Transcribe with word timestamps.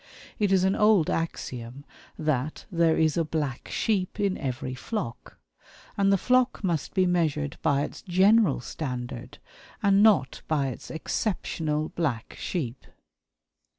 It 0.39 0.51
is 0.51 0.63
an 0.63 0.75
old 0.75 1.11
axiom 1.11 1.85
that 2.17 2.65
"there 2.71 2.97
is 2.97 3.17
a 3.17 3.23
black 3.23 3.67
sheep 3.67 4.19
in 4.19 4.35
every 4.35 4.73
flock"; 4.73 5.37
and 5.95 6.11
the 6.11 6.17
flock 6.17 6.63
must 6.63 6.95
be 6.95 7.05
measured 7.05 7.59
by 7.61 7.83
its 7.83 8.01
general 8.01 8.61
standard, 8.61 9.37
and 9.83 10.01
not 10.01 10.41
by 10.47 10.69
its 10.69 10.89
exceptional 10.89 11.89
black 11.89 12.35
sheep. 12.39 12.87